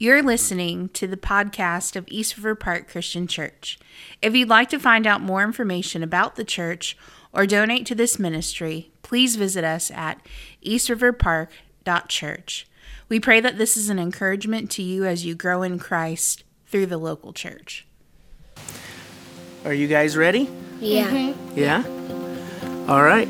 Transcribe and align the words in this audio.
You're 0.00 0.22
listening 0.22 0.90
to 0.90 1.08
the 1.08 1.16
podcast 1.16 1.96
of 1.96 2.04
East 2.06 2.36
River 2.36 2.54
Park 2.54 2.88
Christian 2.88 3.26
Church. 3.26 3.80
If 4.22 4.32
you'd 4.32 4.48
like 4.48 4.68
to 4.68 4.78
find 4.78 5.08
out 5.08 5.20
more 5.20 5.42
information 5.42 6.04
about 6.04 6.36
the 6.36 6.44
church 6.44 6.96
or 7.32 7.46
donate 7.46 7.84
to 7.86 7.96
this 7.96 8.16
ministry, 8.16 8.92
please 9.02 9.34
visit 9.34 9.64
us 9.64 9.90
at 9.90 10.24
eastriverpark.church. 10.64 12.68
We 13.08 13.18
pray 13.18 13.40
that 13.40 13.58
this 13.58 13.76
is 13.76 13.88
an 13.88 13.98
encouragement 13.98 14.70
to 14.70 14.84
you 14.84 15.04
as 15.04 15.26
you 15.26 15.34
grow 15.34 15.64
in 15.64 15.80
Christ 15.80 16.44
through 16.68 16.86
the 16.86 16.96
local 16.96 17.32
church. 17.32 17.84
Are 19.64 19.74
you 19.74 19.88
guys 19.88 20.16
ready? 20.16 20.48
Yeah. 20.78 21.08
Mm-hmm. 21.08 21.58
Yeah? 21.58 21.82
All 22.86 23.02
right. 23.02 23.26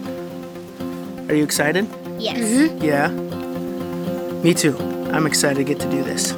Are 1.30 1.34
you 1.34 1.44
excited? 1.44 1.88
Yes. 2.18 2.38
Mm-hmm. 2.38 2.84
Yeah. 2.84 3.08
Me 4.42 4.52
too. 4.52 4.76
I'm 5.10 5.26
excited 5.26 5.56
to 5.56 5.64
get 5.64 5.80
to 5.80 5.90
do 5.90 6.04
this. 6.04 6.34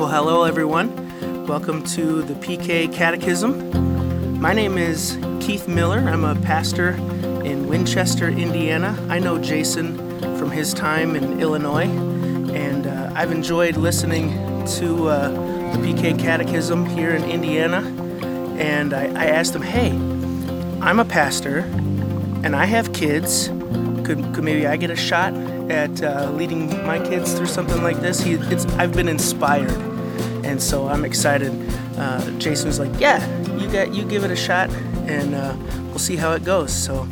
Well, 0.00 0.08
hello, 0.08 0.44
everyone. 0.44 1.46
Welcome 1.46 1.84
to 1.88 2.22
the 2.22 2.32
PK 2.32 2.90
Catechism. 2.90 4.40
My 4.40 4.54
name 4.54 4.78
is 4.78 5.18
Keith 5.40 5.68
Miller. 5.68 5.98
I'm 5.98 6.24
a 6.24 6.34
pastor 6.36 6.92
in 7.44 7.68
Winchester, 7.68 8.30
Indiana. 8.30 8.96
I 9.10 9.18
know 9.18 9.36
Jason 9.36 9.98
from 10.38 10.52
his 10.52 10.72
time 10.72 11.16
in 11.16 11.38
Illinois, 11.38 11.84
and 11.84 12.86
uh, 12.86 13.12
I've 13.14 13.30
enjoyed 13.30 13.76
listening 13.76 14.30
to 14.78 15.08
uh, 15.08 15.28
the 15.76 15.78
PK 15.82 16.18
Catechism 16.18 16.86
here 16.86 17.14
in 17.14 17.22
Indiana. 17.24 17.80
And 18.58 18.94
I, 18.94 19.04
I 19.08 19.26
asked 19.26 19.54
him, 19.54 19.60
hey, 19.60 19.90
I'm 20.80 20.98
a 20.98 21.04
pastor 21.04 21.58
and 22.42 22.56
I 22.56 22.64
have 22.64 22.94
kids. 22.94 23.50
Could, 24.10 24.34
could 24.34 24.42
maybe 24.42 24.66
I 24.66 24.76
get 24.76 24.90
a 24.90 24.96
shot 24.96 25.32
at 25.70 26.02
uh, 26.02 26.32
leading 26.32 26.66
my 26.84 26.98
kids 26.98 27.32
through 27.32 27.46
something 27.46 27.80
like 27.80 27.98
this? 27.98 28.18
He, 28.18 28.32
it's, 28.32 28.66
I've 28.74 28.92
been 28.92 29.06
inspired, 29.06 29.70
and 30.44 30.60
so 30.60 30.88
I'm 30.88 31.04
excited. 31.04 31.52
Uh, 31.96 32.28
Jason 32.40 32.66
was 32.66 32.80
like, 32.80 32.90
"Yeah, 32.98 33.24
you 33.56 33.70
got 33.70 33.94
you 33.94 34.04
give 34.04 34.24
it 34.24 34.32
a 34.32 34.36
shot, 34.36 34.68
and 35.06 35.36
uh, 35.36 35.56
we'll 35.90 36.00
see 36.00 36.16
how 36.16 36.32
it 36.32 36.42
goes." 36.42 36.72
So, 36.72 37.06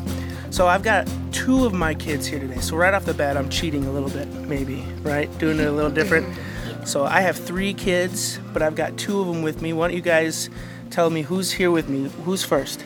so 0.50 0.66
I've 0.66 0.82
got 0.82 1.08
two 1.30 1.64
of 1.64 1.72
my 1.72 1.94
kids 1.94 2.26
here 2.26 2.40
today. 2.40 2.58
So 2.58 2.74
right 2.74 2.92
off 2.92 3.04
the 3.04 3.14
bat, 3.14 3.36
I'm 3.36 3.48
cheating 3.48 3.84
a 3.84 3.92
little 3.92 4.10
bit, 4.10 4.26
maybe, 4.48 4.84
right? 5.02 5.30
Doing 5.38 5.60
it 5.60 5.66
a 5.66 5.72
little 5.72 5.92
different. 5.92 6.26
So 6.84 7.04
I 7.04 7.20
have 7.20 7.36
three 7.36 7.74
kids, 7.74 8.40
but 8.54 8.62
I've 8.62 8.74
got 8.74 8.96
two 8.96 9.20
of 9.20 9.26
them 9.26 9.42
with 9.42 9.60
me. 9.60 9.74
Why 9.74 9.88
don't 9.88 9.96
you 9.96 10.00
guys 10.00 10.48
tell 10.88 11.10
me 11.10 11.20
who's 11.20 11.52
here 11.52 11.70
with 11.70 11.86
me? 11.90 12.08
Who's 12.24 12.44
first? 12.44 12.82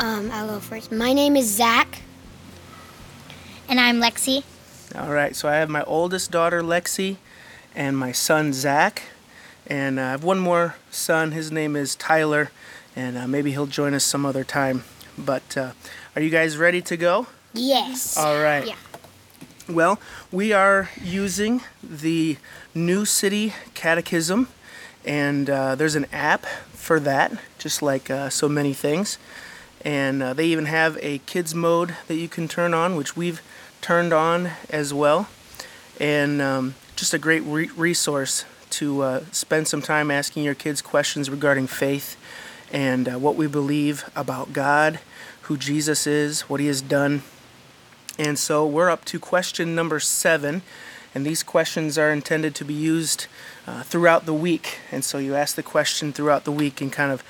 Um, 0.00 0.32
I'll 0.32 0.48
go 0.48 0.58
first. 0.58 0.90
My 0.90 1.12
name 1.12 1.36
is 1.36 1.46
Zach. 1.46 2.02
And 3.70 3.78
I'm 3.78 4.00
Lexi. 4.00 4.42
All 4.96 5.12
right, 5.12 5.36
so 5.36 5.48
I 5.48 5.54
have 5.54 5.68
my 5.70 5.84
oldest 5.84 6.32
daughter 6.32 6.60
Lexi 6.60 7.18
and 7.72 7.96
my 7.96 8.10
son 8.10 8.52
Zach, 8.52 9.02
and 9.64 10.00
uh, 10.00 10.02
I 10.02 10.10
have 10.10 10.24
one 10.24 10.40
more 10.40 10.74
son. 10.90 11.30
His 11.30 11.52
name 11.52 11.76
is 11.76 11.94
Tyler, 11.94 12.50
and 12.96 13.16
uh, 13.16 13.28
maybe 13.28 13.52
he'll 13.52 13.68
join 13.68 13.94
us 13.94 14.02
some 14.02 14.26
other 14.26 14.42
time. 14.42 14.82
But 15.16 15.56
uh, 15.56 15.70
are 16.16 16.20
you 16.20 16.30
guys 16.30 16.56
ready 16.56 16.82
to 16.82 16.96
go? 16.96 17.28
Yes. 17.54 18.16
All 18.16 18.42
right. 18.42 18.66
Yeah. 18.66 18.74
Well, 19.68 20.00
we 20.32 20.52
are 20.52 20.90
using 21.00 21.60
the 21.80 22.38
New 22.74 23.04
City 23.04 23.54
Catechism, 23.74 24.48
and 25.04 25.48
uh, 25.48 25.76
there's 25.76 25.94
an 25.94 26.06
app 26.12 26.44
for 26.72 26.98
that, 26.98 27.34
just 27.60 27.82
like 27.82 28.10
uh, 28.10 28.30
so 28.30 28.48
many 28.48 28.74
things. 28.74 29.16
And 29.82 30.22
uh, 30.22 30.34
they 30.34 30.46
even 30.46 30.66
have 30.66 30.98
a 31.00 31.18
kids 31.18 31.54
mode 31.54 31.96
that 32.06 32.16
you 32.16 32.28
can 32.28 32.48
turn 32.48 32.74
on, 32.74 32.96
which 32.96 33.16
we've 33.16 33.42
turned 33.80 34.12
on 34.12 34.50
as 34.68 34.92
well. 34.92 35.28
And 35.98 36.42
um, 36.42 36.74
just 36.96 37.14
a 37.14 37.18
great 37.18 37.42
re- 37.42 37.70
resource 37.76 38.44
to 38.70 39.02
uh, 39.02 39.24
spend 39.32 39.68
some 39.68 39.82
time 39.82 40.10
asking 40.10 40.44
your 40.44 40.54
kids 40.54 40.82
questions 40.82 41.28
regarding 41.28 41.66
faith 41.66 42.16
and 42.72 43.08
uh, 43.08 43.18
what 43.18 43.36
we 43.36 43.46
believe 43.46 44.08
about 44.14 44.52
God, 44.52 45.00
who 45.42 45.56
Jesus 45.56 46.06
is, 46.06 46.42
what 46.42 46.60
he 46.60 46.66
has 46.66 46.80
done. 46.80 47.22
And 48.18 48.38
so 48.38 48.66
we're 48.66 48.90
up 48.90 49.04
to 49.06 49.18
question 49.18 49.74
number 49.74 49.98
seven. 49.98 50.62
And 51.14 51.26
these 51.26 51.42
questions 51.42 51.98
are 51.98 52.12
intended 52.12 52.54
to 52.56 52.64
be 52.64 52.74
used 52.74 53.26
uh, 53.66 53.82
throughout 53.82 54.26
the 54.26 54.34
week. 54.34 54.78
And 54.92 55.04
so 55.04 55.18
you 55.18 55.34
ask 55.34 55.56
the 55.56 55.62
question 55.62 56.12
throughout 56.12 56.44
the 56.44 56.52
week 56.52 56.80
and 56.80 56.92
kind 56.92 57.10
of 57.10 57.24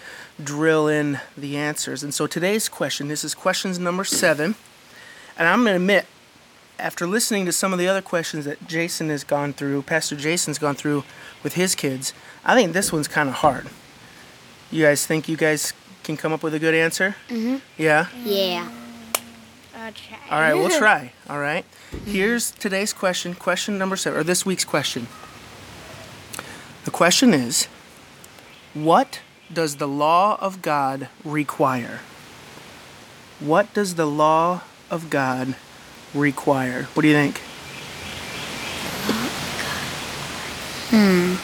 drill 0.45 0.89
in 0.89 1.21
the 1.37 1.57
answers. 1.57 2.03
And 2.03 2.13
so 2.13 2.27
today's 2.27 2.69
question, 2.69 3.09
this 3.09 3.25
is 3.25 3.35
questions 3.35 3.79
number 3.79 4.05
seven. 4.05 4.55
And 5.39 5.49
I'm 5.49 5.63
going 5.63 5.73
to 5.73 5.77
admit, 5.77 6.07
after 6.79 7.07
listening 7.07 7.47
to 7.47 7.53
some 7.53 7.73
of 7.73 7.79
the 7.79 7.89
other 7.89 8.03
questions 8.03 8.45
that 8.47 8.67
Jason 8.67 9.09
has 9.11 9.25
gone 9.25 9.53
through, 9.53 9.83
Pastor 9.83 10.17
Jason's 10.17 10.59
gone 10.59 10.75
through 10.75 11.05
with 11.43 11.55
his 11.55 11.75
kids, 11.75 12.13
I 12.45 12.55
think 12.55 12.73
this 12.73 12.93
one's 12.93 13.09
kind 13.09 13.29
of 13.29 13.37
hard. 13.37 13.69
You 14.71 14.85
guys 14.85 15.07
think 15.07 15.29
you 15.29 15.37
guys 15.37 15.73
can 16.03 16.17
come 16.17 16.33
up 16.33 16.43
with 16.43 16.55
a 16.55 16.59
good 16.59 16.75
answer? 16.75 17.17
Mm-hmm. 17.29 17.57
Yeah? 17.77 18.07
Yeah. 18.25 18.71
I'll 19.77 19.93
try. 19.93 20.19
All 20.31 20.41
right, 20.41 20.55
we'll 20.55 20.71
try. 20.79 21.13
All 21.29 21.39
right. 21.39 21.65
Here's 22.07 22.51
today's 22.53 22.93
question, 22.93 23.35
question 23.35 23.79
number 23.79 23.97
seven, 23.97 24.21
or 24.21 24.25
this 24.25 24.47
week's 24.47 24.65
question. 24.65 25.07
The 26.85 26.91
question 26.91 27.35
is 27.35 27.67
What 28.75 29.21
does 29.53 29.77
the 29.77 29.89
law 29.89 30.39
of 30.41 30.63
God 30.63 31.09
require? 31.25 32.01
What 33.41 33.73
does 33.75 33.95
the 33.97 34.07
law 34.07 34.63
of 34.91 35.11
God 35.11 35.57
require? 36.15 36.85
What 36.95 37.03
do 37.03 37.09
you 37.09 37.15
think? 37.15 37.41
Hmm. 40.91 41.35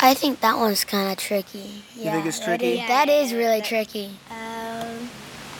I 0.00 0.14
think 0.14 0.40
that 0.40 0.56
one's 0.56 0.84
kind 0.84 1.10
of 1.10 1.18
tricky. 1.18 1.82
You 1.96 2.10
think 2.10 2.26
it's 2.26 2.38
tricky? 2.38 2.76
That 2.76 3.08
is 3.08 3.34
really 3.34 3.60
tricky. 3.60 4.16
Um, 4.30 5.10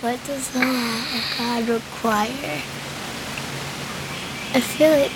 what 0.00 0.19
does 0.27 0.50
the 0.53 0.61
law 0.61 0.99
of 1.17 1.34
God 1.38 1.69
require? 1.69 2.62
I 4.55 4.61
feel 4.61 4.93
it 4.93 5.12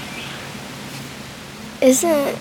isn't 1.80 2.38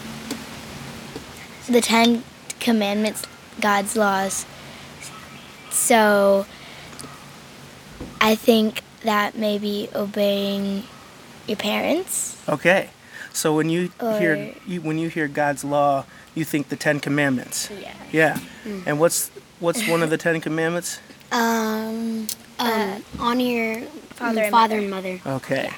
the 1.72 1.82
Ten 1.82 2.24
Commandments 2.60 3.24
God's 3.60 3.96
laws. 3.96 4.46
So 5.70 6.46
I 8.20 8.36
think 8.36 8.84
that 9.04 9.38
maybe 9.38 9.90
obeying 9.96 10.84
your 11.48 11.58
parents. 11.58 12.42
Okay. 12.48 12.90
So 13.34 13.56
when 13.56 13.70
you 13.70 13.92
hear 14.00 14.54
you, 14.68 14.82
when 14.82 14.98
you 14.98 15.08
hear 15.08 15.28
God's 15.28 15.64
law, 15.64 16.06
you 16.36 16.44
think 16.44 16.70
the 16.70 16.76
10 16.76 17.00
commandments. 17.00 17.70
Yeah. 17.72 17.94
Yeah. 18.12 18.40
And 18.86 19.00
what's 19.00 19.30
what's 19.60 19.88
one 19.88 20.04
of 20.04 20.10
the 20.10 20.18
10 20.18 20.42
commandments? 20.42 21.00
Um, 21.34 22.28
um 22.60 23.06
honor 23.18 23.42
your 23.42 23.82
father 24.16 24.42
and 24.42 24.52
father 24.52 24.80
and 24.80 24.90
mother. 24.90 25.22
Okay. 25.26 25.72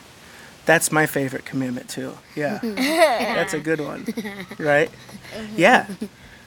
That's 0.66 0.91
my 0.91 1.06
favorite 1.06 1.46
commandment 1.46 1.90
too. 1.90 2.18
Yeah. 2.35 2.59
That's 2.63 3.53
a 3.53 3.59
good 3.59 3.81
one. 3.81 4.06
Right? 4.57 4.90
Yeah. 5.56 5.88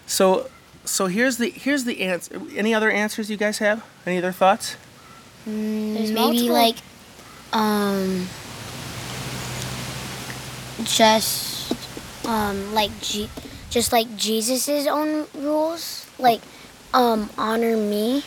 So 0.07 0.49
so 0.85 1.07
here's 1.07 1.37
the 1.39 1.51
here's 1.51 1.85
the 1.85 2.01
answer. 2.03 2.41
Any 2.55 2.73
other 2.75 2.91
answers 2.91 3.31
you 3.31 3.37
guys 3.37 3.59
have? 3.59 3.85
Any 4.07 4.19
other 4.19 4.33
thoughts? 4.33 4.77
There's 5.45 6.11
Maybe 6.11 6.49
multiple- 6.49 6.53
like, 6.55 6.77
um, 7.53 8.27
just, 10.85 11.73
um, 12.27 12.75
like 12.75 12.91
G- 13.01 13.31
just 13.71 13.93
like 13.93 14.17
Jesus's 14.17 14.87
own 14.87 15.27
rules, 15.35 16.07
like, 16.19 16.41
um, 16.93 17.31
honor 17.39 17.77
me, 17.77 18.25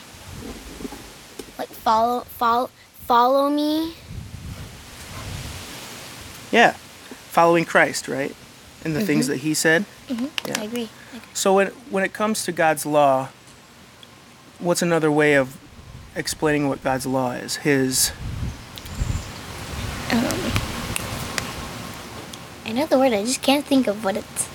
like 1.57 1.69
follow, 1.69 2.21
follow, 2.21 2.69
follow 3.05 3.49
me. 3.49 3.93
Yeah. 6.51 6.73
Following 7.31 7.65
Christ, 7.65 8.07
right? 8.07 8.35
And 8.83 8.95
the 8.95 9.01
things 9.01 9.25
mm-hmm. 9.25 9.33
that 9.33 9.39
he 9.41 9.53
said. 9.53 9.85
Mm-hmm. 10.07 10.47
Yeah. 10.47 10.59
I 10.59 10.63
agree. 10.63 10.89
So 11.33 11.55
when 11.55 11.67
when 11.89 12.03
it 12.03 12.13
comes 12.13 12.43
to 12.45 12.51
God's 12.51 12.85
law, 12.85 13.29
what's 14.59 14.81
another 14.81 15.11
way 15.11 15.35
of 15.35 15.57
explaining 16.15 16.67
what 16.67 16.83
God's 16.83 17.05
law 17.05 17.31
is? 17.31 17.57
His 17.57 18.11
um, 20.11 20.51
I 22.65 22.71
know 22.73 22.85
the 22.85 22.97
word, 22.97 23.13
I 23.13 23.23
just 23.23 23.41
can't 23.41 23.65
think 23.65 23.87
of 23.87 24.03
what 24.03 24.17
it's. 24.17 24.49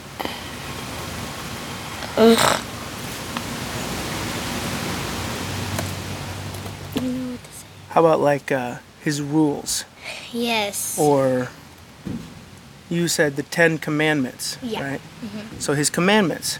I 2.16 2.60
don't 7.00 7.12
know 7.12 7.30
what 7.32 7.44
to 7.44 7.50
say. 7.52 7.66
how 7.90 8.00
about 8.00 8.20
like 8.20 8.52
uh, 8.52 8.76
his 9.02 9.20
rules 9.20 9.84
Yes. 10.32 10.98
or 10.98 11.48
you 12.90 13.08
said 13.08 13.36
the 13.36 13.42
10 13.42 13.78
commandments, 13.78 14.58
Yeah. 14.62 14.82
right? 14.90 15.00
Mm-hmm. 15.24 15.58
So 15.58 15.74
his 15.74 15.90
commandments. 15.90 16.58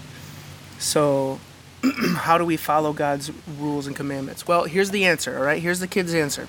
So 0.79 1.38
how 2.17 2.38
do 2.38 2.44
we 2.44 2.56
follow 2.56 2.93
God's 2.93 3.31
rules 3.58 3.87
and 3.87 3.94
commandments? 3.94 4.46
Well, 4.46 4.64
here's 4.64 4.91
the 4.91 5.05
answer, 5.05 5.37
all 5.38 5.44
right? 5.44 5.61
Here's 5.62 5.81
the 5.81 5.87
kid's 5.87 6.14
answer. 6.14 6.49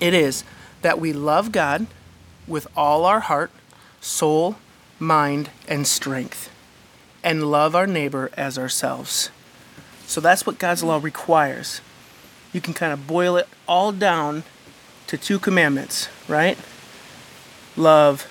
It 0.00 0.14
is 0.14 0.44
that 0.82 1.00
we 1.00 1.12
love 1.12 1.52
God 1.52 1.86
with 2.46 2.66
all 2.76 3.04
our 3.04 3.20
heart, 3.20 3.50
soul, 4.00 4.56
mind, 4.98 5.50
and 5.68 5.86
strength, 5.86 6.50
and 7.22 7.50
love 7.50 7.74
our 7.74 7.86
neighbor 7.86 8.30
as 8.36 8.58
ourselves. 8.58 9.30
So 10.06 10.20
that's 10.20 10.46
what 10.46 10.58
God's 10.58 10.82
law 10.82 10.98
requires. 11.02 11.80
You 12.52 12.60
can 12.60 12.74
kind 12.74 12.92
of 12.92 13.06
boil 13.06 13.36
it 13.36 13.46
all 13.66 13.92
down 13.92 14.44
to 15.08 15.16
two 15.18 15.38
commandments, 15.38 16.08
right? 16.26 16.56
Love 17.78 18.26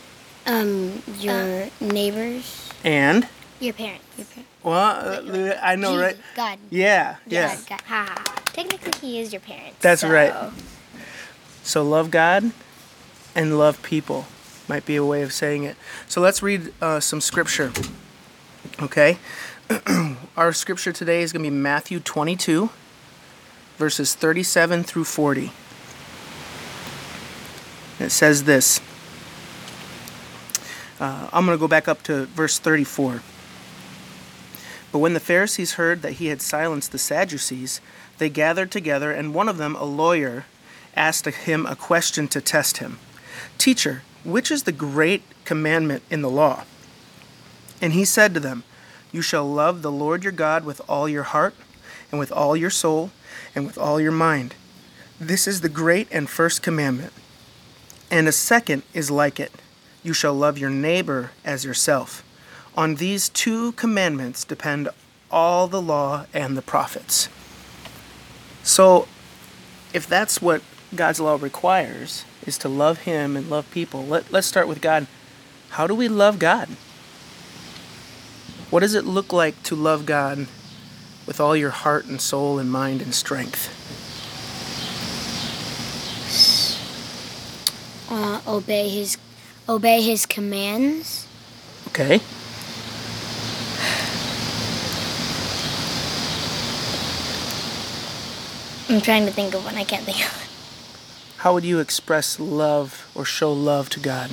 Um, 0.45 1.01
your 1.19 1.69
neighbors. 1.79 2.69
and 2.83 3.27
Your 3.61 3.73
parents. 3.73 4.03
well, 4.61 4.75
uh, 4.75 5.57
I 5.63 5.75
know, 5.77 5.91
Jesus, 5.94 6.01
right? 6.03 6.17
God. 6.35 6.59
Yeah, 6.69 7.15
yeah. 7.25 7.55
God, 7.55 7.65
God. 7.69 7.81
Ha. 7.88 8.23
Technically, 8.53 8.91
he 9.01 9.19
is 9.21 9.31
your 9.31 9.39
parents. 9.39 9.77
That's 9.79 10.01
so- 10.01 10.09
right. 10.09 10.33
So 11.63 11.81
love 11.83 12.11
God 12.11 12.51
and 13.35 13.57
love 13.57 13.81
people 13.83 14.25
might 14.67 14.85
be 14.85 14.95
a 14.97 15.03
way 15.05 15.21
of 15.21 15.31
saying 15.33 15.63
it. 15.63 15.75
So 16.07 16.19
let's 16.21 16.44
read 16.44 16.73
uh, 16.81 16.99
some 16.99 17.19
scripture. 17.21 17.71
Okay? 18.81 19.17
Our 20.38 20.51
scripture 20.53 20.91
today 20.91 21.21
is 21.21 21.31
going 21.33 21.44
to 21.44 21.49
be 21.51 21.55
Matthew 21.55 21.99
22, 21.99 22.69
verses 23.77 24.13
37 24.13 24.83
through 24.83 25.03
40. 25.05 25.51
It 27.99 28.09
says 28.11 28.44
this. 28.44 28.79
Uh, 30.99 31.29
I'm 31.31 31.45
going 31.45 31.57
to 31.57 31.59
go 31.59 31.67
back 31.67 31.88
up 31.88 32.01
to 32.03 32.25
verse 32.25 32.57
34. 32.57 33.21
But 34.91 34.99
when 34.99 35.13
the 35.13 35.19
Pharisees 35.19 35.73
heard 35.73 36.01
that 36.01 36.13
he 36.13 36.27
had 36.27 36.41
silenced 36.41 36.91
the 36.91 36.97
Sadducees, 36.97 37.81
they 38.17 38.29
gathered 38.29 38.71
together, 38.71 39.11
and 39.11 39.33
one 39.33 39.47
of 39.47 39.57
them, 39.57 39.75
a 39.75 39.83
lawyer, 39.83 40.45
asked 40.95 41.27
him 41.27 41.65
a 41.65 41.75
question 41.75 42.27
to 42.29 42.41
test 42.41 42.77
him 42.77 42.97
Teacher, 43.57 44.01
which 44.23 44.49
is 44.49 44.63
the 44.63 44.71
great 44.71 45.23
commandment 45.45 46.01
in 46.09 46.21
the 46.21 46.29
law? 46.29 46.63
And 47.79 47.94
he 47.94 48.05
said 48.05 48.33
to 48.33 48.39
them, 48.39 48.63
You 49.11 49.21
shall 49.21 49.45
love 49.45 49.81
the 49.81 49.91
Lord 49.91 50.23
your 50.23 50.33
God 50.33 50.65
with 50.65 50.81
all 50.89 51.07
your 51.07 51.23
heart, 51.23 51.53
and 52.11 52.19
with 52.19 52.31
all 52.31 52.57
your 52.57 52.71
soul, 52.71 53.11
and 53.53 53.67
with 53.67 53.77
all 53.77 54.01
your 54.01 54.11
mind. 54.11 54.55
This 55.19 55.47
is 55.47 55.61
the 55.61 55.69
great 55.69 56.07
and 56.11 56.27
first 56.27 56.63
commandment. 56.63 57.13
And 58.09 58.27
a 58.27 58.31
second 58.31 58.83
is 58.94 59.11
like 59.11 59.39
it 59.39 59.51
You 60.07 60.13
shall 60.13 60.33
love 60.33 60.57
your 60.57 60.69
neighbor 60.69 61.31
as 61.44 61.65
yourself. 61.65 62.24
On 62.77 62.95
these 62.95 63.27
two 63.27 63.74
commandments 63.74 64.45
depend 64.45 64.88
all 65.30 65.68
the 65.68 65.81
law 65.81 66.27
and 66.33 66.56
the 66.56 66.62
prophets. 66.62 67.27
So, 68.63 69.09
if 69.94 70.07
that's 70.07 70.42
what 70.42 70.62
God's 70.95 71.19
law 71.19 71.36
requires, 71.36 72.24
is 72.45 72.57
to 72.59 72.69
love 72.69 73.00
Him 73.00 73.36
and 73.36 73.50
love 73.50 73.69
people, 73.71 74.06
let, 74.06 74.31
let's 74.31 74.48
start 74.48 74.69
with 74.69 74.80
God. 74.80 75.07
How 75.71 75.88
do 75.88 75.94
we 75.94 76.07
love 76.07 76.39
God? 76.39 76.69
What 78.69 78.80
does 78.80 78.95
it 78.95 79.04
look 79.04 79.33
like 79.33 79.62
to 79.63 79.75
love 79.75 80.06
God 80.06 80.48
with 81.25 81.42
all 81.42 81.54
your 81.54 81.71
heart 81.71 82.06
and 82.06 82.21
soul 82.21 82.59
and 82.59 82.71
mind 82.71 83.01
and 83.01 83.13
strength? 83.13 83.74
Uh, 88.09 88.39
obey 88.48 88.88
his, 88.88 89.18
obey 89.67 90.01
his 90.01 90.25
commands. 90.25 91.27
Okay? 91.89 92.19
I'm 98.89 99.01
trying 99.01 99.25
to 99.25 99.31
think 99.31 99.53
of 99.53 99.65
one. 99.65 99.75
I 99.75 99.83
can't 99.83 100.03
think 100.03 100.17
of 100.17 100.31
one. 100.31 100.47
How 101.37 101.53
would 101.53 101.65
you 101.65 101.79
express 101.79 102.39
love 102.39 103.09
or 103.13 103.25
show 103.25 103.51
love 103.51 103.89
to 103.91 103.99
God? 103.99 104.31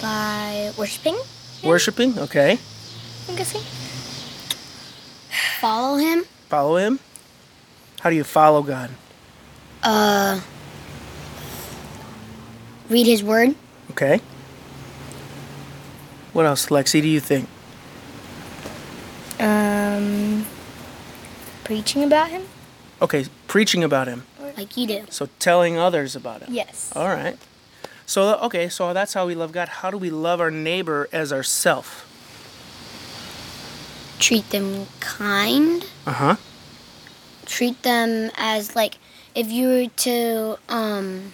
By 0.00 0.72
worshiping, 0.76 1.16
Worshipping? 1.62 2.18
Okay. 2.18 2.58
I'm 3.28 3.36
guessing. 3.36 3.62
Follow 5.60 5.96
him. 5.96 6.24
Follow 6.48 6.76
Him? 6.76 7.00
How 8.00 8.10
do 8.10 8.16
you 8.16 8.24
follow 8.24 8.62
God? 8.62 8.90
Uh, 9.82 10.40
read 12.90 13.06
his 13.06 13.22
word. 13.24 13.54
Okay. 13.94 14.20
What 16.32 16.46
else, 16.46 16.66
Lexi, 16.66 17.00
do 17.00 17.08
you 17.08 17.20
think? 17.20 17.48
Um, 19.38 20.46
preaching 21.64 22.02
about 22.02 22.30
him. 22.30 22.42
Okay, 23.00 23.26
preaching 23.48 23.84
about 23.84 24.06
Him. 24.08 24.24
Like 24.56 24.76
you 24.76 24.86
do. 24.86 25.04
So 25.10 25.28
telling 25.38 25.76
others 25.76 26.16
about 26.16 26.42
Him. 26.42 26.52
Yes. 26.52 26.92
All 26.94 27.08
right. 27.08 27.36
So, 28.06 28.36
okay, 28.38 28.68
so 28.68 28.92
that's 28.92 29.14
how 29.14 29.26
we 29.26 29.34
love 29.34 29.52
God. 29.52 29.68
How 29.68 29.90
do 29.90 29.98
we 29.98 30.10
love 30.10 30.40
our 30.40 30.50
neighbor 30.50 31.08
as 31.12 31.32
ourself? 31.32 32.06
Treat 34.18 34.48
them 34.50 34.86
kind. 35.00 35.84
Uh 36.06 36.12
huh. 36.12 36.36
treat 37.46 37.82
them 37.82 38.30
as 38.36 38.74
like 38.74 38.96
if 39.34 39.50
you 39.50 39.68
were 39.68 39.86
to 39.96 40.56
um 40.68 41.32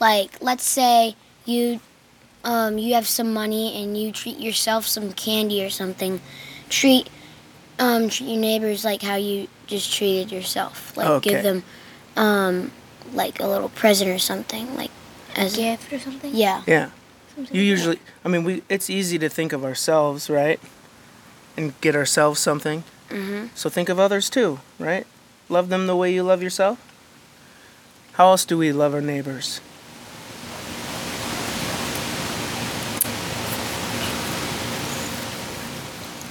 like 0.00 0.36
let's 0.40 0.64
say 0.64 1.14
you 1.44 1.80
um 2.44 2.78
you 2.78 2.94
have 2.94 3.06
some 3.06 3.32
money 3.32 3.82
and 3.82 3.96
you 3.96 4.10
treat 4.12 4.38
yourself 4.38 4.86
some 4.86 5.12
candy 5.12 5.64
or 5.64 5.70
something 5.70 6.20
treat 6.68 7.08
um 7.78 8.08
treat 8.08 8.28
your 8.28 8.38
neighbors 8.40 8.84
like 8.84 9.02
how 9.02 9.14
you 9.16 9.46
just 9.66 9.92
treated 9.92 10.30
yourself 10.32 10.96
like 10.96 11.08
Okay. 11.08 11.30
give 11.34 11.42
them 11.42 11.62
um 12.16 12.70
like 13.12 13.40
a 13.40 13.46
little 13.46 13.68
present 13.68 14.10
or 14.10 14.18
something 14.18 14.74
like 14.76 14.90
as 15.36 15.54
a 15.54 15.62
Gift 15.76 15.92
or 15.92 15.98
something. 15.98 16.34
yeah 16.34 16.62
Yeah. 16.66 16.90
Something 17.34 17.56
You 17.56 17.62
like 17.62 17.68
usually, 17.70 17.98
I 18.24 18.28
mean, 18.28 18.44
we. 18.44 18.62
It's 18.68 18.90
easy 18.90 19.18
to 19.18 19.28
think 19.30 19.54
of 19.54 19.64
ourselves, 19.64 20.28
right? 20.28 20.60
And 21.56 21.72
get 21.80 21.96
ourselves 21.96 22.40
something. 22.40 22.84
hmm 23.08 23.46
So 23.54 23.70
think 23.70 23.88
of 23.88 23.98
others 23.98 24.28
too, 24.28 24.60
right? 24.78 25.06
Love 25.48 25.70
them 25.70 25.86
the 25.86 25.96
way 25.96 26.12
you 26.12 26.22
love 26.22 26.42
yourself. 26.42 26.76
How 28.12 28.28
else 28.28 28.44
do 28.44 28.58
we 28.58 28.70
love 28.72 28.92
our 28.94 29.00
neighbors? 29.00 29.60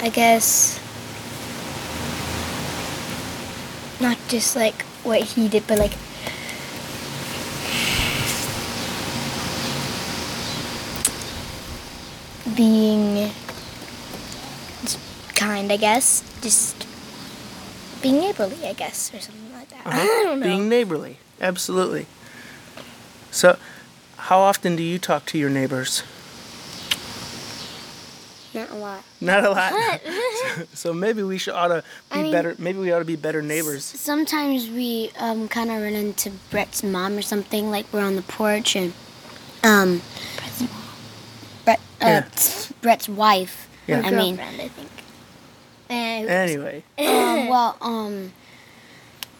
I 0.02 0.08
guess 0.08 0.80
not 4.00 4.18
just 4.28 4.56
like 4.56 4.82
what 5.04 5.22
he 5.22 5.48
did, 5.48 5.64
but 5.68 5.78
like 5.78 5.92
being 12.56 13.30
kind, 15.36 15.70
I 15.70 15.76
guess. 15.76 16.22
Just 16.42 16.86
being 18.02 18.18
neighborly, 18.18 18.66
I 18.66 18.72
guess, 18.72 19.14
or 19.14 19.20
something 19.20 19.52
like 19.54 19.68
that. 19.70 19.86
Uh-huh. 19.86 20.00
I 20.00 20.22
don't 20.24 20.40
know. 20.40 20.46
Being 20.46 20.68
neighborly, 20.68 21.18
absolutely. 21.40 22.06
So, 23.30 23.56
how 24.16 24.40
often 24.40 24.74
do 24.76 24.82
you 24.82 24.98
talk 24.98 25.26
to 25.26 25.38
your 25.38 25.50
neighbors? 25.50 26.02
Not 28.54 28.70
a 28.70 28.74
lot 28.74 29.02
Not 29.20 29.44
a 29.44 29.50
lot. 29.50 30.00
so 30.74 30.92
maybe 30.92 31.22
we 31.22 31.38
should 31.38 31.54
ought 31.54 31.68
to 31.68 31.82
be 32.12 32.18
I 32.18 32.22
mean- 32.22 32.32
better. 32.32 32.54
Maybe 32.58 32.78
we 32.78 32.92
ought 32.92 32.98
to 33.00 33.04
be 33.04 33.16
better 33.16 33.40
neighbors. 33.42 33.84
sometimes 33.84 34.68
we 34.68 35.10
um 35.18 35.48
kind 35.48 35.70
of 35.70 35.80
run 35.82 35.94
into 35.94 36.30
Brett's 36.50 36.82
mom 36.82 37.16
or 37.16 37.22
something 37.22 37.70
like 37.70 37.86
we're 37.92 38.04
on 38.04 38.16
the 38.16 38.22
porch 38.22 38.76
and 38.76 38.92
um 39.64 40.02
Brett 41.64 41.80
uh, 42.00 42.06
Yeah. 42.06 42.28
Brett's 42.80 43.08
wife 43.08 43.68
Yeah. 43.86 44.02
I 44.04 44.10
mean 44.10 44.36
girlfriend, 44.36 44.60
I 44.62 44.68
think. 44.68 44.90
and 45.88 46.28
Anyway, 46.28 46.84
um, 46.98 47.48
well, 47.48 47.76
um, 47.80 48.32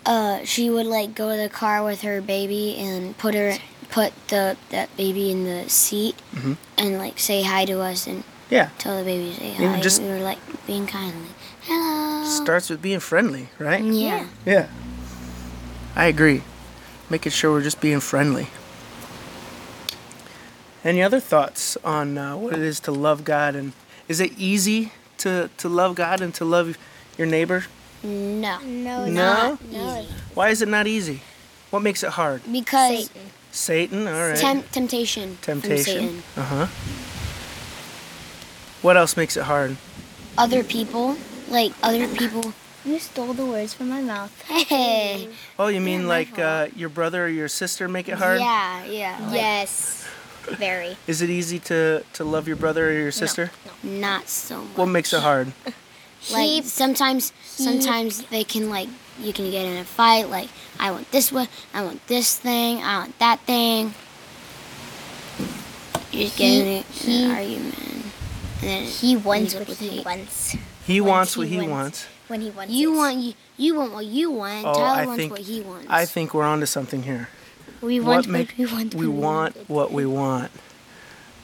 uh, 0.07 0.41
she 0.45 0.69
would 0.71 0.87
like 0.87 1.15
go 1.15 1.31
to 1.31 1.37
the 1.41 1.49
car 1.49 1.83
with 1.85 2.03
her 2.03 2.21
baby 2.21 2.77
and 2.77 3.17
put 3.19 3.35
her 3.35 3.55
put 3.91 4.13
the 4.29 4.57
that 4.71 4.95
baby 4.97 5.31
in 5.31 5.45
the 5.45 5.69
seat 5.69 6.17
Mhm. 6.35 6.57
and 6.79 6.99
like 6.99 7.19
say 7.19 7.43
hi 7.43 7.65
to 7.67 7.81
us 7.81 8.07
and 8.07 8.25
yeah. 8.53 8.69
tell 8.79 8.99
the 8.99 9.05
baby 9.05 9.31
to 9.33 9.37
say 9.41 9.57
You 9.63 9.69
hi. 9.69 9.81
just- 9.81 9.99
and 10.01 10.09
we 10.09 10.15
were 10.19 10.25
like 10.31 10.39
being 10.67 10.87
kind, 10.87 11.15
like 11.27 11.37
hello. 11.63 12.25
Starts 12.43 12.69
with 12.71 12.81
being 12.83 13.01
friendly, 13.01 13.49
right? 13.59 13.83
yeah. 13.83 14.27
Yeah. 14.45 14.67
I 15.97 16.07
agree. 16.07 16.43
Making 17.11 17.33
sure 17.33 17.53
we're 17.53 17.63
just 17.71 17.81
being 17.81 18.01
friendly. 18.01 18.47
Any 20.85 21.03
other 21.03 21.21
thoughts 21.21 21.77
on 21.85 22.19
uh, 22.19 22.37
what 22.37 22.55
it 22.55 22.61
is 22.61 22.81
to 22.81 22.93
love 22.93 23.25
God 23.25 23.55
and 23.55 23.73
is 24.09 24.21
it 24.21 24.33
easy 24.37 24.93
to, 25.19 25.49
to 25.59 25.69
love 25.69 25.95
God 25.95 26.21
and 26.21 26.35
to 26.35 26.45
love 26.45 26.77
your 27.17 27.27
neighbor? 27.27 27.65
No. 28.03 28.59
No, 28.61 29.07
No? 29.07 29.09
Not 29.09 29.71
No. 29.71 29.99
easy. 30.01 30.09
Why 30.35 30.49
is 30.49 30.61
it 30.63 30.69
not 30.69 30.87
easy? 30.87 31.21
What 31.71 31.83
makes 31.83 32.03
it 32.03 32.11
hard? 32.11 32.43
Because 32.51 33.07
Satan. 33.07 33.23
Satan, 33.53 34.09
all 34.09 34.29
right. 34.29 34.37
tem- 34.37 34.63
temptation. 34.73 35.39
Temptation. 35.43 36.23
Uh 36.37 36.43
huh. 36.43 36.67
What 38.83 38.97
else 38.97 39.17
makes 39.17 39.37
it 39.37 39.45
hard? 39.45 39.77
Other 40.37 40.65
people, 40.65 41.17
like 41.49 41.73
other 41.83 42.09
people. 42.09 42.53
You 42.85 42.99
stole 42.99 43.33
the 43.33 43.47
words 43.47 43.75
from 43.75 43.89
my 43.91 44.01
mouth. 44.01 44.33
Hey. 44.49 45.29
Oh, 45.59 45.69
you 45.69 45.81
mean 45.81 46.03
my 46.03 46.09
like 46.09 46.39
uh, 46.39 46.67
your 46.75 46.89
brother 46.89 47.25
or 47.27 47.29
your 47.29 47.47
sister 47.47 47.87
make 47.87 48.09
it 48.09 48.15
hard? 48.19 48.41
Yeah, 48.41 48.85
yeah. 48.87 49.19
like- 49.27 49.35
Yes. 49.37 50.05
Very. 50.59 50.97
Is 51.07 51.23
it 51.23 51.31
easy 51.31 51.61
to, 51.71 52.03
to 52.15 52.25
love 52.25 52.49
your 52.49 52.57
brother 52.57 52.89
or 52.89 52.93
your 52.93 53.13
sister? 53.13 53.53
No, 53.85 53.91
Not 54.01 54.29
so 54.29 54.63
much. 54.63 54.77
What 54.77 54.87
makes 54.87 55.13
it 55.13 55.21
hard? 55.21 55.53
like 56.33 56.49
He- 56.49 56.63
sometimes 56.63 57.33
sometimes 57.45 58.23
they 58.27 58.43
can 58.43 58.69
like 58.69 58.89
you 59.21 59.33
can 59.33 59.51
get 59.53 59.65
in 59.65 59.77
a 59.77 59.85
fight 59.85 60.29
like 60.31 60.49
I 60.81 60.91
want 60.91 61.09
this 61.13 61.31
one, 61.31 61.47
I 61.73 61.85
want 61.85 62.05
this 62.09 62.37
thing, 62.37 62.79
I 62.83 62.99
want 62.99 63.17
that 63.21 63.39
thing. 63.41 63.95
You 66.11 66.25
just 66.25 66.37
get 66.37 66.49
He- 66.49 66.61
in, 66.61 66.67
a, 66.67 66.85
in 67.07 67.25
an 67.25 67.31
argument. 67.37 68.05
And 68.63 68.71
then 68.71 68.85
He 68.85 69.17
wants 69.17 69.55
what 69.55 69.69
with 69.69 69.79
he 69.81 70.01
wants. 70.01 70.57
He 70.87 71.01
wants 71.01 71.37
what 71.37 71.49
he 71.49 71.57
wants. 71.59 71.71
wants. 71.71 72.07
When 72.29 72.41
he 72.41 72.51
wants 72.51 72.73
You 72.73 72.95
it. 72.95 72.97
want 72.97 73.19
you 73.19 73.35
you 73.59 73.75
want 73.75 73.93
what 73.93 74.07
you 74.07 74.31
want. 74.31 74.67
Oh, 74.67 74.73
Tyler 74.75 75.03
I 75.03 75.07
wants 75.07 75.21
think 75.21 75.33
what 75.33 75.41
he 75.43 75.61
wants. 75.61 75.87
I 75.91 76.05
think 76.07 76.33
we're 76.35 76.45
onto 76.45 76.67
something 76.67 77.03
here. 77.03 77.29
We 77.81 78.01
want 78.01 78.27
make- 78.29 78.55
what 78.57 78.59
we 78.59 78.67
want. 78.67 78.95
we 78.95 79.07
want 79.07 79.57
it. 79.57 79.69
what 79.69 79.93
we 79.93 80.07
want. 80.07 80.51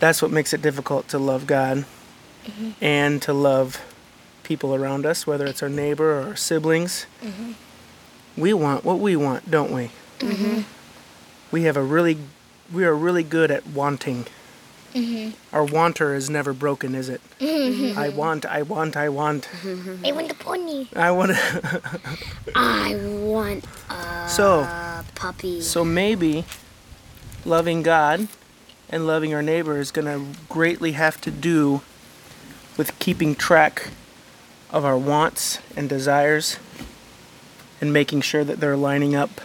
That's 0.01 0.23
what 0.23 0.31
makes 0.31 0.53
it 0.53 0.63
difficult 0.63 1.09
to 1.09 1.19
love 1.19 1.47
God 1.47 1.85
Mm-hmm. 2.47 2.71
and 2.83 3.21
to 3.23 3.35
love 3.35 3.83
people 4.43 4.75
around 4.75 5.05
us, 5.05 5.27
whether 5.27 5.45
it's 5.45 5.63
our 5.63 5.69
neighbor 5.69 6.19
or 6.21 6.29
our 6.29 6.37
siblings. 6.37 7.05
Mm-hmm. 7.23 7.53
We 8.41 8.55
want 8.55 8.85
what 8.87 9.01
we 9.01 9.17
want, 9.17 9.51
don't 9.51 9.71
we? 9.71 9.91
Mm-hmm. 10.21 10.63
We 11.51 11.65
have 11.65 11.77
a 11.77 11.83
really, 11.83 12.17
we 12.73 12.85
are 12.87 12.95
really 12.95 13.23
good 13.25 13.51
at 13.51 13.67
wanting. 13.67 14.27
Mm-hmm. 14.95 15.55
Our 15.55 15.65
wanter 15.65 16.15
is 16.15 16.31
never 16.31 16.53
broken, 16.53 16.95
is 16.95 17.09
it? 17.09 17.21
I 17.41 18.09
want, 18.09 18.47
I 18.47 18.63
want, 18.63 18.97
I 18.97 19.09
want. 19.09 19.49
I 20.05 20.13
want 20.13 20.29
the 20.29 20.35
pony. 20.39 20.89
I 20.97 21.11
want. 21.11 21.33
I 22.55 22.97
want 23.21 23.65
a 23.91 24.29
so, 24.29 24.67
puppy. 25.15 25.61
So 25.61 25.85
maybe 25.85 26.45
loving 27.45 27.83
God 27.83 28.29
and 28.89 29.07
loving 29.07 29.35
our 29.35 29.43
neighbor 29.43 29.79
is 29.79 29.91
going 29.91 30.07
to 30.07 30.39
greatly 30.49 30.93
have 30.93 31.21
to 31.23 31.31
do 31.31 31.83
with 32.77 32.99
keeping 32.99 33.35
track 33.35 33.91
of 34.71 34.85
our 34.85 34.97
wants 34.97 35.59
and 35.77 35.89
desires 35.89 36.59
and 37.81 37.93
making 37.93 38.21
sure 38.23 38.45
that 38.45 38.61
they're 38.61 38.77
lining 38.77 39.15
up 39.15 39.41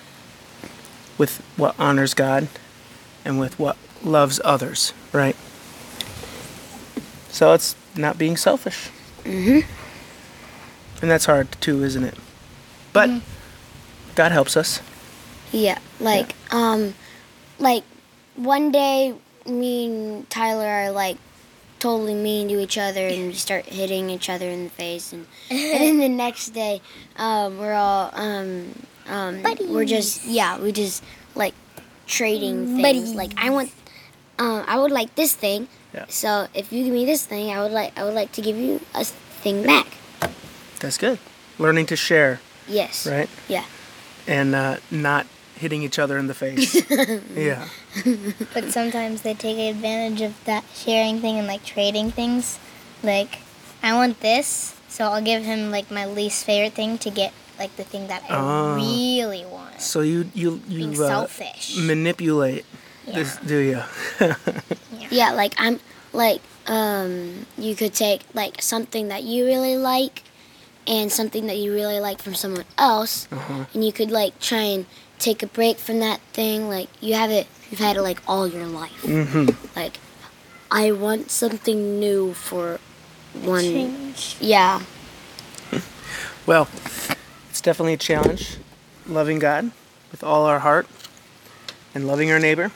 with 1.18 1.38
what 1.58 1.76
honors 1.78 2.14
God 2.14 2.48
and 3.26 3.40
with 3.40 3.60
what 3.60 3.78
loves 4.04 4.40
others, 4.44 4.94
right? 5.12 5.36
So 7.30 7.54
it's 7.54 7.76
not 7.96 8.18
being 8.18 8.38
selfish. 8.38 8.90
Mm-hmm. 9.24 9.68
And 11.02 11.12
that's 11.12 11.26
hard 11.26 11.52
too, 11.60 11.84
isn't 11.84 12.04
it? 12.04 12.16
But 12.92 13.10
God 14.16 14.32
helps 14.32 14.56
us. 14.56 14.82
Yeah, 15.52 15.80
like 16.00 16.36
um, 16.52 16.94
like 17.60 17.84
one 18.36 18.72
day 18.72 19.14
me 19.46 19.86
and 19.86 20.30
Tyler 20.30 20.66
are 20.66 20.92
like 20.92 21.18
totally 21.80 22.16
mean 22.16 22.48
to 22.48 22.60
each 22.62 22.78
other 22.78 23.06
and 23.06 23.28
we 23.28 23.34
start 23.34 23.66
hitting 23.66 24.10
each 24.10 24.30
other 24.30 24.48
in 24.48 24.66
the 24.66 24.70
face, 24.70 25.14
and 25.14 25.28
and 25.50 25.82
then 25.82 26.00
the 26.00 26.10
next 26.10 26.50
day, 26.50 26.82
um, 27.18 27.58
we're 27.58 27.74
all 27.74 28.12
um 28.14 28.74
um 29.08 29.44
we're 29.68 29.86
just 29.86 30.26
yeah 30.26 30.58
we 30.60 30.72
just 30.72 31.04
like 31.36 31.54
trading 32.08 32.68
things. 32.68 32.82
Buddies. 32.82 33.16
Like 33.16 33.34
I 33.38 33.50
want, 33.50 33.72
um, 34.40 34.64
I 34.68 34.78
would 34.80 34.92
like 34.92 35.16
this 35.16 35.34
thing. 35.34 35.68
Yeah. 35.94 36.06
So 36.10 36.48
if 36.54 36.72
you 36.74 36.84
give 36.86 36.94
me 36.94 37.06
this 37.06 37.26
thing, 37.26 37.52
I 37.52 37.62
would 37.62 37.72
like 37.72 37.98
I 37.98 38.04
would 38.04 38.16
like 38.16 38.32
to 38.34 38.42
give 38.42 38.58
you 38.58 38.82
a 38.96 39.06
thing 39.06 39.64
back. 39.64 39.88
That's 40.80 40.98
good. 40.98 41.20
Learning 41.60 41.86
to 41.88 41.96
share, 41.96 42.40
Yes. 42.68 43.06
right? 43.08 43.30
Yeah. 43.48 43.66
and 44.28 44.56
uh, 44.56 44.78
not 44.90 45.28
hitting 45.56 45.84
each 45.84 46.00
other 46.00 46.18
in 46.18 46.28
the 46.28 46.34
face. 46.34 46.74
yeah. 47.36 47.68
But 48.54 48.72
sometimes 48.72 49.22
they 49.22 49.34
take 49.34 49.58
advantage 49.60 50.22
of 50.22 50.34
that 50.46 50.64
sharing 50.74 51.22
thing 51.22 51.38
and 51.38 51.48
like 51.48 51.64
trading 51.64 52.12
things. 52.12 52.58
Like, 53.04 53.40
I 53.84 53.94
want 53.94 54.20
this, 54.22 54.76
so 54.90 55.06
I'll 55.06 55.22
give 55.22 55.44
him 55.44 55.72
like 55.72 55.92
my 55.92 56.06
least 56.06 56.46
favorite 56.46 56.74
thing 56.74 56.98
to 57.00 57.10
get 57.12 57.34
like 57.60 57.76
the 57.78 57.84
thing 57.84 58.08
that 58.08 58.24
I 58.30 58.36
Oh. 58.36 58.76
really 58.76 59.46
want. 59.46 59.80
So 59.80 60.02
you 60.02 60.32
you 60.34 60.60
you 60.68 60.88
Being 60.90 61.00
uh, 61.02 61.08
selfish. 61.08 61.78
Manipulate 63.06 63.26
this, 63.26 63.38
do 63.48 63.58
you? 63.58 63.82
Yeah, 65.10 65.32
like 65.34 65.54
I'm 65.58 65.80
like 66.12 66.42
um 66.68 67.46
you 67.58 67.76
could 67.76 67.94
take 67.94 68.22
like 68.34 68.62
something 68.62 69.10
that 69.10 69.24
you 69.24 69.46
really 69.46 69.76
like 69.78 70.24
and 70.88 71.12
something 71.12 71.48
that 71.48 71.58
you 71.58 71.74
really 71.74 72.00
like 72.00 72.22
from 72.22 72.36
someone 72.36 72.66
else 72.78 73.28
and 73.74 73.86
you 73.86 73.92
could 73.92 74.12
like 74.12 74.40
try 74.40 74.62
and 74.62 74.86
take 75.20 75.44
a 75.44 75.48
break 75.48 75.78
from 75.78 76.00
that 76.00 76.20
thing 76.32 76.68
like 76.68 76.90
you 77.02 77.14
have 77.14 77.32
it 77.32 77.48
you've 77.70 77.80
had 77.80 77.96
it 77.98 78.02
like 78.02 78.22
all 78.28 78.48
your 78.48 78.66
life. 78.66 79.02
mm-hmm. 79.04 79.50
Like 79.76 79.98
I 80.72 80.92
want 80.92 81.30
something 81.32 82.00
new 82.00 82.34
for 82.34 82.80
one 83.34 83.64
Change. 83.64 84.38
Yeah. 84.40 84.82
Well, 86.46 86.68
it's 87.50 87.62
definitely 87.62 87.94
a 87.94 87.98
challenge, 87.98 88.58
loving 89.08 89.40
God 89.40 89.72
with 90.12 90.24
all 90.24 90.46
our 90.46 90.60
heart 90.60 90.88
and 91.96 92.06
loving 92.06 92.32
our 92.32 92.40
neighbor. 92.40 92.72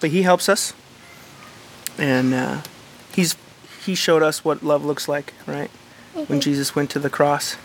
But 0.00 0.10
He 0.10 0.22
helps 0.22 0.48
us, 0.48 0.72
and 1.98 2.34
uh, 2.34 2.60
He's 3.12 3.36
He 3.84 3.94
showed 3.94 4.22
us 4.22 4.44
what 4.44 4.62
love 4.62 4.84
looks 4.84 5.08
like, 5.08 5.32
right? 5.46 5.70
When 6.26 6.40
Jesus 6.40 6.74
went 6.74 6.90
to 6.90 6.98
the 6.98 7.10
cross. 7.10 7.56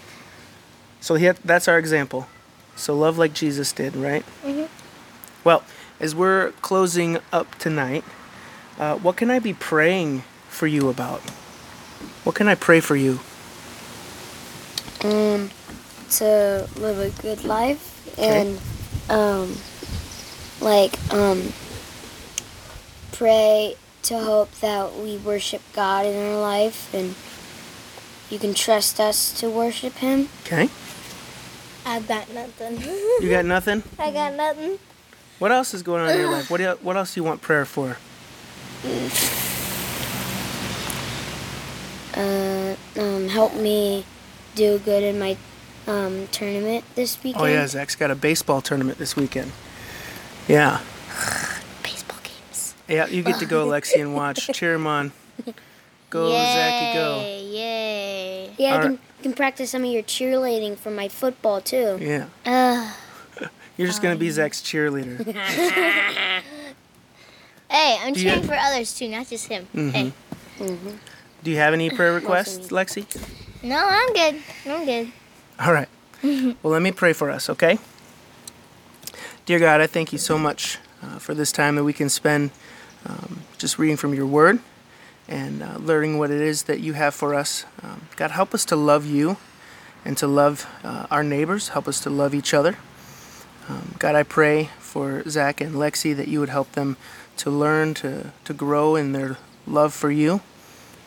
So 0.99 1.15
he 1.15 1.25
had, 1.25 1.37
that's 1.43 1.67
our 1.67 1.79
example. 1.79 2.27
So 2.75 2.95
love 2.95 3.17
like 3.17 3.33
Jesus 3.33 3.71
did, 3.71 3.95
right? 3.95 4.23
Well, 5.43 5.63
as 5.99 6.13
we're 6.13 6.51
closing 6.61 7.17
up 7.31 7.57
tonight, 7.57 8.03
uh, 8.77 8.97
what 8.97 9.15
can 9.15 9.31
I 9.31 9.39
be 9.39 9.53
praying 9.53 10.23
for 10.49 10.67
you 10.67 10.89
about? 10.89 11.21
What 12.23 12.35
can 12.35 12.47
I 12.47 12.55
pray 12.55 12.81
for 12.81 12.95
you? 12.95 13.19
Um 15.03 15.49
to 16.11 16.67
live 16.75 16.99
a 16.99 17.09
good 17.21 17.45
life 17.45 18.17
and 18.19 18.59
um 19.09 19.55
like 20.59 20.93
um 21.13 21.51
pray 23.21 23.75
to 24.01 24.17
hope 24.17 24.49
that 24.61 24.95
we 24.95 25.15
worship 25.15 25.61
God 25.73 26.07
in 26.07 26.17
our 26.17 26.41
life 26.41 26.91
and 26.91 27.13
you 28.31 28.39
can 28.39 28.55
trust 28.55 28.99
us 28.99 29.31
to 29.39 29.47
worship 29.47 29.93
him. 29.97 30.27
Okay. 30.43 30.69
I've 31.85 32.07
got 32.07 32.33
nothing. 32.33 32.81
You 33.21 33.29
got 33.29 33.45
nothing? 33.55 33.83
I 33.99 34.09
got 34.09 34.33
nothing. 34.33 34.79
What 35.37 35.51
else 35.51 35.75
is 35.75 35.83
going 35.83 36.01
on 36.01 36.09
in 36.09 36.17
your 36.17 36.31
life? 36.31 36.49
What, 36.49 36.61
el- 36.61 36.77
what 36.77 36.97
else 36.97 37.13
do 37.13 37.19
you 37.19 37.23
want 37.23 37.43
prayer 37.43 37.63
for? 37.63 37.97
Uh 42.17 42.75
um 42.97 43.29
help 43.29 43.53
me 43.53 44.03
do 44.55 44.79
good 44.79 45.03
in 45.03 45.19
my 45.19 45.37
um 45.85 46.27
tournament 46.31 46.85
this 46.95 47.23
weekend. 47.23 47.43
Oh, 47.43 47.45
yeah, 47.45 47.67
Zach's 47.67 47.95
got 47.95 48.09
a 48.09 48.15
baseball 48.15 48.61
tournament 48.61 48.97
this 48.97 49.15
weekend. 49.15 49.51
Yeah. 50.47 50.79
Baseball 52.91 53.07
games. 53.07 53.11
Yeah, 53.11 53.17
you 53.17 53.23
get 53.23 53.39
to 53.39 53.45
go, 53.45 53.67
Lexi, 53.67 54.01
and 54.01 54.13
watch. 54.13 54.47
Cheer 54.53 54.73
him 54.75 54.87
on. 54.87 55.11
Go, 56.09 56.29
Zachy, 56.29 56.93
go. 56.93 57.21
Yay! 57.21 58.51
Yeah, 58.57 58.69
I 58.69 58.73
Alright. 58.73 58.87
can, 58.87 58.99
can 59.23 59.33
practice 59.33 59.71
some 59.71 59.83
of 59.85 59.89
your 59.91 60.03
cheerleading 60.03 60.77
for 60.77 60.91
my 60.91 61.07
football 61.07 61.61
too. 61.61 61.97
Yeah. 62.01 62.25
Uh, 62.45 62.91
You're 63.77 63.87
just 63.87 64.01
going 64.01 64.13
to 64.13 64.19
be 64.19 64.29
Zach's 64.29 64.61
cheerleader. 64.61 65.25
hey, 67.69 67.97
I'm 68.01 68.13
Do 68.13 68.19
you- 68.19 68.29
cheering 68.29 68.43
for 68.43 68.55
others 68.55 68.93
too, 68.93 69.07
not 69.07 69.27
just 69.27 69.47
him. 69.47 69.67
Mhm. 69.73 69.91
Hey. 69.91 70.11
Do 71.43 71.49
you 71.49 71.57
have 71.57 71.73
any 71.73 71.89
prayer 71.89 72.13
requests, 72.13 72.67
Lexi? 72.71 73.05
No, 73.63 73.77
I'm 73.83 74.13
good. 74.13 74.41
I'm 74.67 74.85
good. 74.85 75.11
All 75.59 75.73
right. 75.73 75.87
Well, 76.23 76.55
let 76.73 76.81
me 76.83 76.91
pray 76.91 77.13
for 77.13 77.31
us, 77.31 77.49
okay? 77.49 77.79
Dear 79.47 79.57
God, 79.59 79.81
I 79.81 79.87
thank 79.87 80.11
you 80.13 80.19
so 80.19 80.37
much 80.37 80.77
uh, 81.01 81.17
for 81.17 81.33
this 81.33 81.51
time 81.51 81.75
that 81.77 81.83
we 81.83 81.93
can 81.93 82.09
spend 82.09 82.51
um, 83.05 83.41
just 83.57 83.79
reading 83.79 83.97
from 83.97 84.13
your 84.13 84.25
word 84.25 84.59
and 85.27 85.63
uh, 85.63 85.77
learning 85.77 86.17
what 86.17 86.31
it 86.31 86.41
is 86.41 86.63
that 86.63 86.79
you 86.79 86.93
have 86.93 87.15
for 87.15 87.33
us. 87.33 87.65
Um, 87.81 88.01
God, 88.15 88.31
help 88.31 88.53
us 88.53 88.65
to 88.65 88.75
love 88.75 89.05
you 89.05 89.37
and 90.03 90.17
to 90.17 90.27
love 90.27 90.67
uh, 90.83 91.07
our 91.09 91.23
neighbors. 91.23 91.69
Help 91.69 91.87
us 91.87 91.99
to 92.01 92.09
love 92.09 92.33
each 92.33 92.53
other. 92.53 92.77
Um, 93.69 93.95
God, 93.99 94.15
I 94.15 94.23
pray 94.23 94.69
for 94.79 95.27
Zach 95.29 95.61
and 95.61 95.75
Lexi 95.75 96.15
that 96.15 96.27
you 96.27 96.39
would 96.39 96.49
help 96.49 96.71
them 96.73 96.97
to 97.37 97.49
learn 97.49 97.93
to, 97.95 98.31
to 98.43 98.53
grow 98.53 98.95
in 98.95 99.13
their 99.13 99.37
love 99.65 99.93
for 99.93 100.11
you 100.11 100.41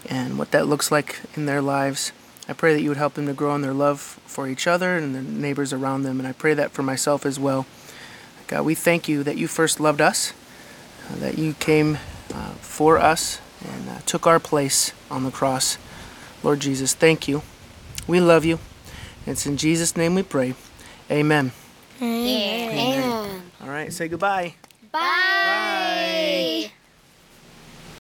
and 0.09 0.39
what 0.39 0.51
that 0.53 0.67
looks 0.67 0.91
like 0.91 1.21
in 1.35 1.47
their 1.47 1.61
lives. 1.61 2.13
I 2.49 2.53
pray 2.53 2.75
that 2.75 2.83
you 2.83 2.91
would 2.91 2.99
help 2.99 3.15
them 3.15 3.27
to 3.27 3.33
grow 3.33 3.55
in 3.55 3.63
their 3.63 3.73
love 3.73 4.01
for 4.01 4.49
each 4.49 4.67
other 4.67 4.97
and 4.97 5.15
their 5.15 5.23
neighbors 5.23 5.73
around 5.73 6.03
them, 6.03 6.19
and 6.19 6.29
I 6.29 6.33
pray 6.33 6.55
that 6.55 6.73
for 6.73 6.83
myself 6.83 7.25
as 7.25 7.39
well. 7.39 7.67
God, 8.47 8.65
we 8.65 8.75
thank 8.75 9.09
you 9.09 9.23
that 9.23 9.39
you 9.39 9.49
first 9.49 9.81
loved 9.81 10.01
us, 10.01 10.33
that 11.17 11.39
you 11.39 11.55
came 11.55 11.99
uh, 12.33 12.51
for 12.61 12.99
us 12.99 13.41
and 13.65 13.89
uh, 13.89 13.99
took 14.07 14.27
our 14.27 14.41
place 14.41 14.93
on 15.11 15.25
the 15.25 15.31
cross. 15.31 15.79
Lord 16.43 16.61
Jesus, 16.61 16.95
thank 16.95 17.29
you. 17.29 17.43
We 18.07 18.21
love 18.21 18.45
you. 18.45 18.59
It's 19.27 19.47
in 19.47 19.57
Jesus' 19.57 19.97
name 19.97 20.15
we 20.15 20.23
pray. 20.23 20.55
Amen. 21.11 21.53
Yeah. 22.01 22.07
And 22.07 23.43
All 23.63 23.69
right, 23.69 23.93
say 23.93 24.09
goodbye. 24.09 24.55
Bye. 24.93 25.41